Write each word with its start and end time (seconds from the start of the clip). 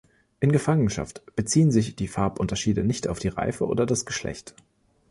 In 0.39 0.51
Gefangenschaft 0.51 1.21
beziehen 1.35 1.69
sich 1.71 1.95
die 1.95 2.07
Farbunterschiede 2.07 2.83
nicht 2.83 3.07
auf 3.07 3.19
die 3.19 3.27
Reife 3.27 3.67
oder 3.67 3.85
das 3.85 4.03
Geschlecht. 4.07 4.55